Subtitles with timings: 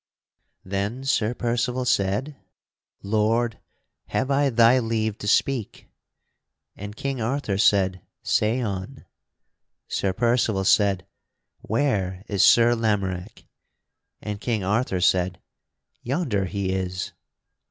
[0.65, 2.35] Then Sir Percival said:
[3.03, 3.59] "Lord,
[4.07, 5.89] have I thy leave to speak?"
[6.75, 9.05] And King Arthur said, "Say on."
[9.87, 11.05] Sir Percival said,
[11.59, 13.45] "Where is Sir Lamorack?"
[14.23, 15.39] And King Arthur said,
[16.01, 17.11] "Yonder he is."